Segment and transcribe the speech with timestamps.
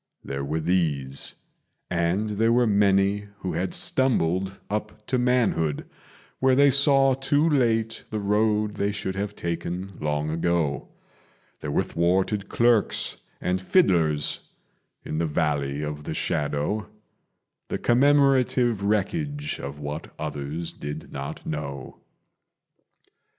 [0.23, 1.35] There were these,
[1.87, 5.85] and there were many who had stumbled up to manhood,
[6.39, 10.87] Where they saw too late the road they should have taken long ago:
[11.59, 14.39] There were thwarted clerks and fiddlers
[15.05, 16.89] in the Valley of the Shadow,
[17.67, 21.99] The commemorative wreckage of what others did not know.